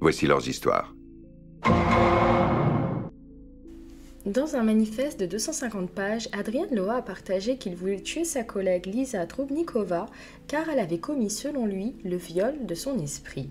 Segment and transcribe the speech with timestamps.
[0.00, 0.94] Voici leurs histoires.
[4.24, 8.86] Dans un manifeste de 250 pages, Adrien Loa a partagé qu'il voulait tuer sa collègue
[8.86, 10.06] Lisa Trubnikova
[10.48, 13.50] car elle avait commis, selon lui, le viol de son esprit.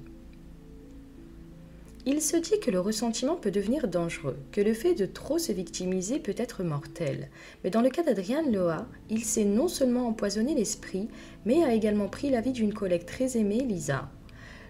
[2.07, 5.51] Il se dit que le ressentiment peut devenir dangereux, que le fait de trop se
[5.51, 7.29] victimiser peut être mortel.
[7.63, 11.09] Mais dans le cas d'Adrien Loa, il s'est non seulement empoisonné l'esprit,
[11.45, 14.09] mais a également pris la vie d'une collègue très aimée, Lisa.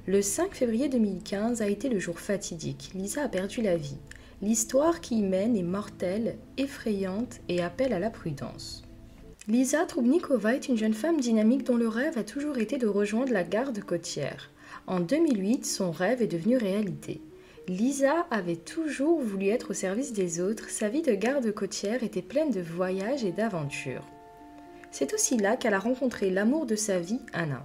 [0.09, 2.89] Le 5 février 2015 a été le jour fatidique.
[2.95, 3.99] Lisa a perdu la vie.
[4.41, 8.81] L'histoire qui y mène est mortelle, effrayante et appelle à la prudence.
[9.47, 13.31] Lisa Trubnikova est une jeune femme dynamique dont le rêve a toujours été de rejoindre
[13.31, 14.49] la garde côtière.
[14.87, 17.21] En 2008, son rêve est devenu réalité.
[17.67, 22.23] Lisa avait toujours voulu être au service des autres, sa vie de garde côtière était
[22.23, 24.07] pleine de voyages et d'aventures.
[24.89, 27.63] C'est aussi là qu'elle a rencontré l'amour de sa vie, Anna.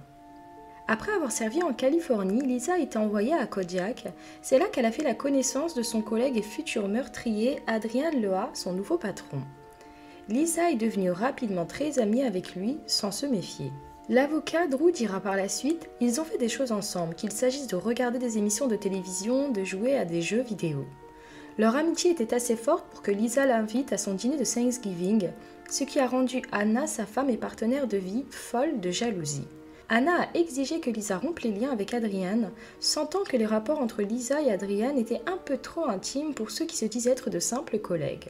[0.87, 4.05] Après avoir servi en Californie, Lisa a été envoyée à Kodiak.
[4.43, 8.51] C'est là qu'elle a fait la connaissance de son collègue et futur meurtrier, Adrien Loa,
[8.53, 9.41] son nouveau patron.
[10.29, 13.71] Lisa est devenue rapidement très amie avec lui, sans se méfier.
[14.09, 17.75] L'avocat Drew dira par la suite Ils ont fait des choses ensemble, qu'il s'agisse de
[17.75, 20.85] regarder des émissions de télévision, de jouer à des jeux vidéo.
[21.57, 25.29] Leur amitié était assez forte pour que Lisa l'invite à son dîner de Thanksgiving,
[25.67, 29.47] ce qui a rendu Anna, sa femme et partenaire de vie, folle de jalousie.
[29.87, 34.01] Anna a exigé que Lisa rompe les liens avec Adrienne, sentant que les rapports entre
[34.01, 37.39] Lisa et Adrienne étaient un peu trop intimes pour ceux qui se disaient être de
[37.39, 38.29] simples collègues.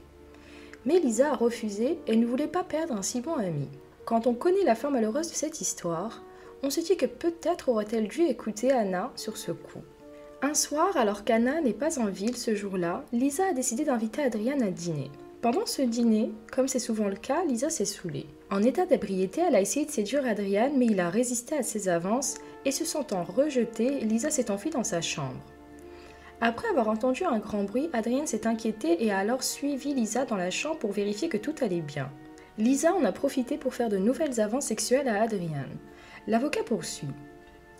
[0.86, 3.70] Mais Lisa a refusé et ne voulait pas perdre un si bon ami.
[4.03, 6.22] Quand on connaît la fin malheureuse de cette histoire,
[6.62, 9.81] on se dit que peut-être aurait-elle dû écouter Anna sur ce coup.
[10.42, 14.62] Un soir, alors qu'Anna n'est pas en ville ce jour-là, Lisa a décidé d'inviter Adrienne
[14.62, 15.09] à dîner.
[15.45, 18.25] Pendant ce dîner, comme c'est souvent le cas, Lisa s'est saoulée.
[18.49, 21.88] En état d'ébriété, elle a essayé de séduire Adrian, mais il a résisté à ses
[21.88, 22.33] avances
[22.65, 25.39] et se sentant rejetée, Lisa s'est enfuie dans sa chambre.
[26.41, 30.35] Après avoir entendu un grand bruit, Adrienne s'est inquiétée et a alors suivi Lisa dans
[30.35, 32.09] la chambre pour vérifier que tout allait bien.
[32.57, 35.69] Lisa en a profité pour faire de nouvelles avances sexuelles à Adrian.
[36.25, 37.13] L'avocat poursuit.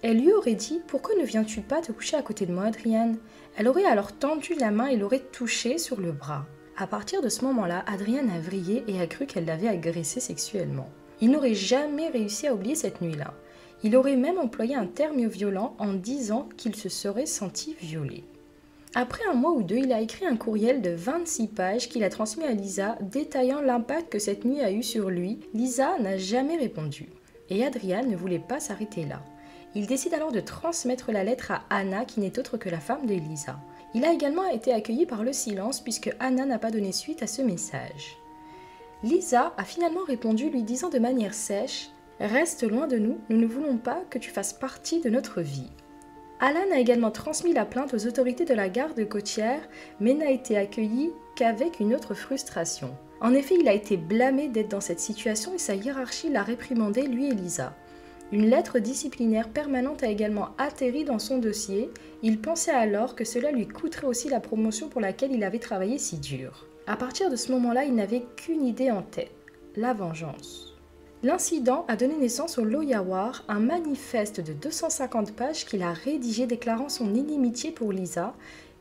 [0.04, 3.18] Elle lui aurait dit Pourquoi ne viens-tu pas te coucher à côté de moi, Adrienne
[3.58, 6.46] Elle aurait alors tendu la main et l'aurait touché sur le bras.
[6.78, 10.90] À partir de ce moment-là, Adrienne a vrillé et a cru qu'elle l'avait agressé sexuellement.
[11.22, 13.34] Il n'aurait jamais réussi à oublier cette nuit-là.
[13.84, 18.26] Il aurait même employé un terme violent en disant qu'il se serait senti violé.
[18.94, 22.10] Après un mois ou deux, il a écrit un courriel de 26 pages qu'il a
[22.10, 25.40] transmis à Lisa détaillant l'impact que cette nuit a eu sur lui.
[25.54, 27.08] Lisa n'a jamais répondu.
[27.50, 29.22] Et Adrienne ne voulait pas s'arrêter là.
[29.76, 33.06] Il décide alors de transmettre la lettre à Anna qui n'est autre que la femme
[33.06, 33.60] de Lisa.
[33.96, 37.28] Il a également été accueilli par le silence puisque Anna n'a pas donné suite à
[37.28, 38.18] ce message.
[39.04, 43.46] Lisa a finalement répondu lui disant de manière sèche Reste loin de nous, nous ne
[43.46, 45.72] voulons pas que tu fasses partie de notre vie.
[46.42, 49.62] Alan a également transmis la plainte aux autorités de la garde côtière,
[50.02, 52.94] mais n'a été accueilli qu'avec une autre frustration.
[53.22, 57.04] En effet, il a été blâmé d'être dans cette situation et sa hiérarchie l'a réprimandé
[57.04, 57.74] lui et Lisa.
[58.32, 61.92] Une lettre disciplinaire permanente a également atterri dans son dossier.
[62.24, 66.00] Il pensait alors que cela lui coûterait aussi la promotion pour laquelle il avait travaillé
[66.00, 66.66] si dur.
[66.88, 69.32] À partir de ce moment-là, il n'avait qu'une idée en tête,
[69.76, 70.76] la vengeance.
[71.22, 76.90] L'incident a donné naissance au Loyawar, un manifeste de 250 pages qu'il a rédigé déclarant
[76.90, 78.34] son inimitié pour Lisa.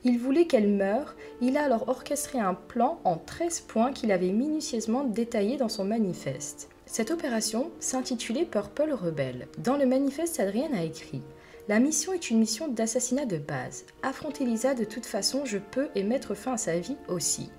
[0.04, 4.32] Il voulait qu'elle meure, il a alors orchestré un plan en 13 points qu'il avait
[4.32, 6.68] minutieusement détaillé dans son manifeste.
[6.86, 9.48] Cette opération s'intitulait Purple Rebel.
[9.58, 11.22] Dans le manifeste, Adrien a écrit
[11.68, 13.84] La mission est une mission d'assassinat de base.
[14.02, 17.50] Affronter Lisa de toute façon, je peux et mettre fin à sa vie aussi.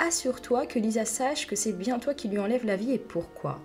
[0.00, 3.60] Assure-toi que Lisa sache que c'est bien toi qui lui enlève la vie et pourquoi.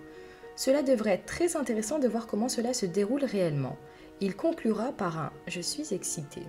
[0.54, 3.76] Cela devrait être très intéressant de voir comment cela se déroule réellement.
[4.20, 6.42] Il conclura par un Je suis excité.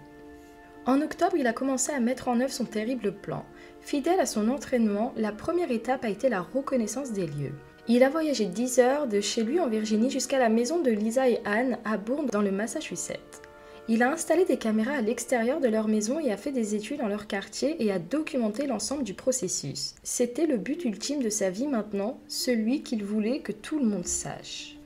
[0.85, 3.45] En octobre, il a commencé à mettre en œuvre son terrible plan.
[3.81, 7.53] Fidèle à son entraînement, la première étape a été la reconnaissance des lieux.
[7.93, 11.27] Il a voyagé 10 heures de chez lui en Virginie jusqu'à la maison de Lisa
[11.27, 13.41] et Anne à Bourne dans le Massachusetts.
[13.89, 17.01] Il a installé des caméras à l'extérieur de leur maison et a fait des études
[17.01, 19.95] dans leur quartier et a documenté l'ensemble du processus.
[20.03, 24.07] C'était le but ultime de sa vie maintenant, celui qu'il voulait que tout le monde
[24.07, 24.77] sache.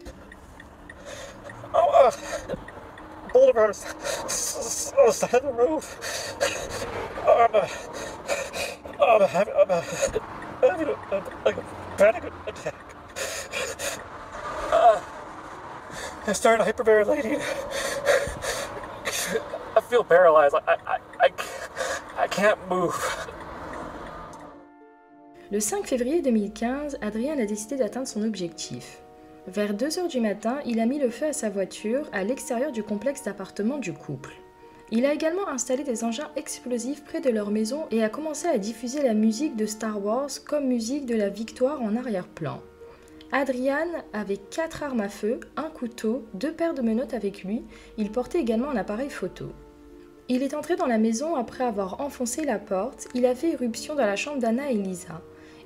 [1.76, 2.10] Oh,
[19.78, 20.56] I feel paralyzed.
[22.18, 22.96] I, can't move.
[25.52, 29.02] Le 5 février 2015, Adrien a décidé d'atteindre son objectif.
[29.48, 32.72] Vers 2 heures du matin, il a mis le feu à sa voiture à l'extérieur
[32.72, 34.34] du complexe d'appartements du couple.
[34.92, 38.58] Il a également installé des engins explosifs près de leur maison et a commencé à
[38.58, 42.62] diffuser la musique de Star Wars comme musique de la victoire en arrière-plan.
[43.32, 47.64] Adrian avait quatre armes à feu, un couteau, deux paires de menottes avec lui.
[47.98, 49.48] Il portait également un appareil photo.
[50.30, 53.08] Il est entré dans la maison après avoir enfoncé la porte.
[53.14, 55.22] Il a fait éruption dans la chambre d'Anna et Lisa.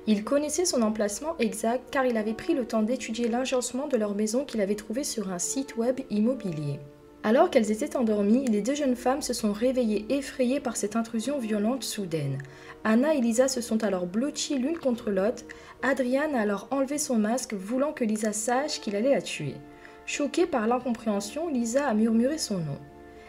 [0.06, 4.14] Il connaissait son emplacement exact car il avait pris le temps d'étudier l'agencement de leur
[4.14, 6.80] maison qu'il avait trouvé sur un site web immobilier.
[7.22, 11.38] Alors qu'elles étaient endormies, les deux jeunes femmes se sont réveillées effrayées par cette intrusion
[11.38, 12.38] violente soudaine.
[12.82, 15.44] Anna et Lisa se sont alors blotties l'une contre l'autre.
[15.82, 19.54] Adrian a alors enlevé son masque, voulant que Lisa sache qu'il allait la tuer.
[20.06, 22.78] Choquée par l'incompréhension, Lisa a murmuré son nom.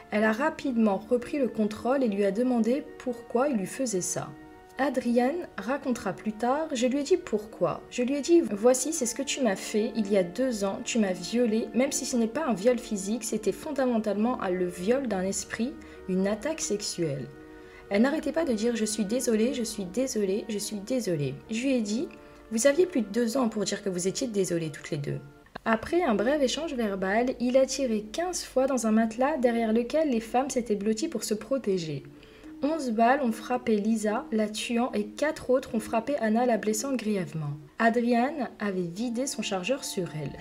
[0.10, 4.30] Elle a rapidement repris le contrôle et lui a demandé pourquoi il lui faisait ça.
[4.82, 7.82] Adrienne racontera plus tard, je lui ai dit pourquoi.
[7.92, 10.64] Je lui ai dit, voici, c'est ce que tu m'as fait il y a deux
[10.64, 14.66] ans, tu m'as violé, même si ce n'est pas un viol physique, c'était fondamentalement le
[14.66, 15.74] viol d'un esprit,
[16.10, 17.28] une attaque sexuelle.
[17.92, 21.36] Elle n'arrêtait pas de dire, je suis désolée, je suis désolée, je suis désolée.
[21.52, 22.08] Je lui ai dit,
[22.52, 25.20] vous aviez plus de deux ans pour dire que vous étiez désolées toutes les deux.
[25.64, 30.10] Après un bref échange verbal, il a tiré 15 fois dans un matelas derrière lequel
[30.10, 32.02] les femmes s'étaient blotties pour se protéger.
[32.64, 36.94] 11 balles ont frappé Lisa, la tuant, et 4 autres ont frappé Anna, la blessant
[36.94, 37.54] grièvement.
[37.80, 40.38] Adriane avait vidé son chargeur sur elle.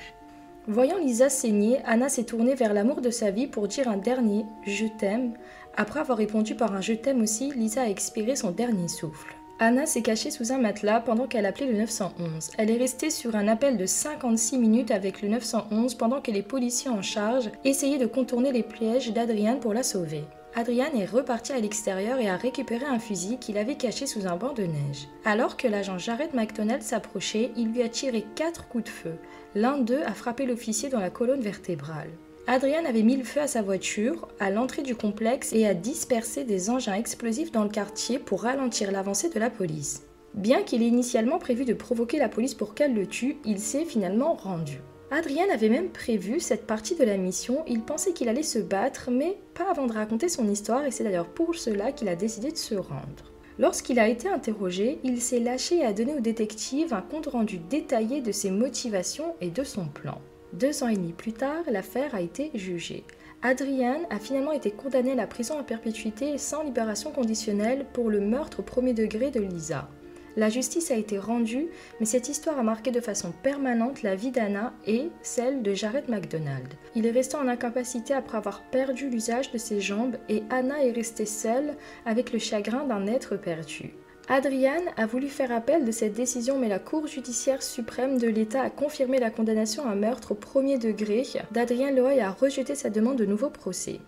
[0.67, 4.45] Voyant Lisa saigner, Anna s'est tournée vers l'amour de sa vie pour dire un dernier
[4.67, 5.33] Je t'aime.
[5.77, 9.35] Après avoir répondu par un Je t'aime aussi, Lisa a expiré son dernier souffle.
[9.59, 12.51] Anna s'est cachée sous un matelas pendant qu'elle appelait le 911.
[12.57, 16.43] Elle est restée sur un appel de 56 minutes avec le 911 pendant que les
[16.43, 20.25] policiers en charge essayaient de contourner les pièges d'Adriane pour la sauver.
[20.57, 24.37] Adrian est reparti à l'extérieur et a récupéré un fusil qu'il avait caché sous un
[24.37, 25.09] banc de neige.
[25.25, 29.15] Alors que l'agent Jared McDonald s'approchait, il lui a tiré quatre coups de feu.
[29.55, 32.11] L'un d'eux a frappé l'officier dans la colonne vertébrale.
[32.49, 36.43] Adrian avait mis le feu à sa voiture, à l'entrée du complexe et a dispersé
[36.43, 40.03] des engins explosifs dans le quartier pour ralentir l'avancée de la police.
[40.35, 43.85] Bien qu'il ait initialement prévu de provoquer la police pour qu'elle le tue, il s'est
[43.85, 44.81] finalement rendu.
[45.13, 49.11] Adrien avait même prévu cette partie de la mission, il pensait qu'il allait se battre,
[49.11, 52.53] mais pas avant de raconter son histoire, et c'est d'ailleurs pour cela qu'il a décidé
[52.53, 53.33] de se rendre.
[53.59, 58.21] Lorsqu'il a été interrogé, il s'est lâché et a donné au détective un compte-rendu détaillé
[58.21, 60.21] de ses motivations et de son plan.
[60.53, 63.05] Deux ans et demi plus tard, l'affaire a été jugée.
[63.43, 68.21] Adrian a finalement été condamné à la prison à perpétuité sans libération conditionnelle pour le
[68.21, 69.89] meurtre au premier degré de Lisa.
[70.37, 71.69] La justice a été rendue,
[71.99, 76.09] mais cette histoire a marqué de façon permanente la vie d'Anna et celle de Jared
[76.09, 76.69] McDonald.
[76.95, 80.93] Il est resté en incapacité après avoir perdu l'usage de ses jambes et Anna est
[80.93, 81.75] restée seule
[82.07, 83.95] avec le chagrin d'un être perdu.
[84.29, 88.63] Adrian a voulu faire appel de cette décision, mais la Cour judiciaire suprême de l'État
[88.63, 93.19] a confirmé la condamnation à meurtre au premier degré d'Adrien Loy a rejeté sa demande
[93.19, 93.99] de nouveau procès.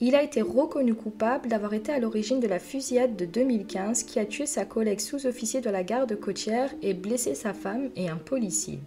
[0.00, 4.18] Il a été reconnu coupable d'avoir été à l'origine de la fusillade de 2015 qui
[4.18, 8.16] a tué sa collègue sous-officier de la garde côtière et blessé sa femme et un
[8.16, 8.80] policier.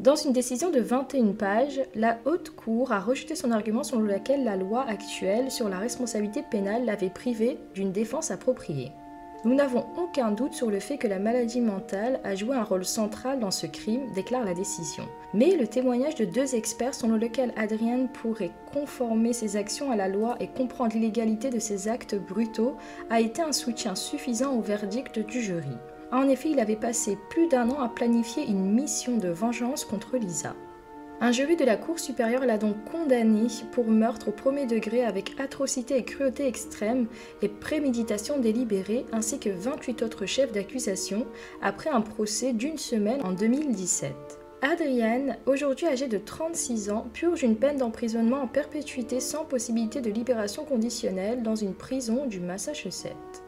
[0.00, 4.44] Dans une décision de 21 pages, la Haute Cour a rejeté son argument selon lequel
[4.44, 8.92] la loi actuelle sur la responsabilité pénale l'avait privé d'une défense appropriée.
[9.44, 12.84] Nous n'avons aucun doute sur le fait que la maladie mentale a joué un rôle
[12.84, 15.04] central dans ce crime, déclare la décision.
[15.32, 20.08] Mais le témoignage de deux experts selon lequel Adrian pourrait conformer ses actions à la
[20.08, 22.76] loi et comprendre l'illégalité de ses actes brutaux
[23.10, 25.76] a été un soutien suffisant au verdict du jury.
[26.10, 30.16] En effet, il avait passé plus d'un an à planifier une mission de vengeance contre
[30.16, 30.56] Lisa.
[31.20, 35.34] Un jury de la Cour supérieure l'a donc condamné pour meurtre au premier degré avec
[35.40, 37.08] atrocité et cruauté extrême
[37.42, 41.26] et préméditation délibérée, ainsi que 28 autres chefs d'accusation,
[41.60, 44.12] après un procès d'une semaine en 2017.
[44.62, 50.10] Adrienne, aujourd'hui âgée de 36 ans, purge une peine d'emprisonnement en perpétuité sans possibilité de
[50.10, 53.47] libération conditionnelle dans une prison du Massachusetts.